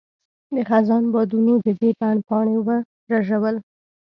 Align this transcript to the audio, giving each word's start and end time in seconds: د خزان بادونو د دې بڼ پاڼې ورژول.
د 0.55 0.57
خزان 0.69 1.03
بادونو 1.13 1.53
د 1.65 1.67
دې 1.79 1.89
بڼ 1.99 2.15
پاڼې 2.27 2.55
ورژول. 3.09 3.55